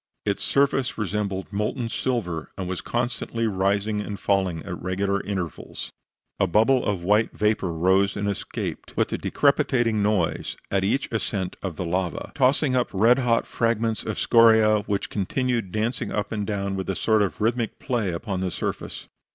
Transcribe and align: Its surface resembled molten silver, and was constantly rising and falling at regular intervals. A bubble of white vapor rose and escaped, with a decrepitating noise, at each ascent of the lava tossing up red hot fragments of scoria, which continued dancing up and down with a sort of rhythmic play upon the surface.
Its 0.25 0.41
surface 0.43 0.97
resembled 0.97 1.53
molten 1.53 1.87
silver, 1.87 2.49
and 2.57 2.67
was 2.67 2.81
constantly 2.81 3.45
rising 3.45 4.01
and 4.01 4.19
falling 4.19 4.63
at 4.65 4.81
regular 4.81 5.21
intervals. 5.21 5.91
A 6.39 6.47
bubble 6.47 6.83
of 6.83 7.03
white 7.03 7.33
vapor 7.37 7.71
rose 7.71 8.17
and 8.17 8.27
escaped, 8.27 8.97
with 8.97 9.13
a 9.13 9.19
decrepitating 9.19 10.01
noise, 10.01 10.57
at 10.71 10.83
each 10.83 11.07
ascent 11.11 11.55
of 11.61 11.75
the 11.75 11.85
lava 11.85 12.31
tossing 12.33 12.75
up 12.75 12.89
red 12.91 13.19
hot 13.19 13.45
fragments 13.45 14.03
of 14.03 14.17
scoria, 14.17 14.79
which 14.87 15.11
continued 15.11 15.71
dancing 15.71 16.11
up 16.11 16.31
and 16.31 16.47
down 16.47 16.75
with 16.75 16.89
a 16.89 16.95
sort 16.95 17.21
of 17.21 17.39
rhythmic 17.39 17.77
play 17.77 18.11
upon 18.11 18.39
the 18.39 18.49
surface. 18.49 19.07